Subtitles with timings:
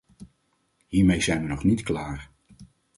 [0.87, 2.29] Hiermee zijn we nog niet klaar.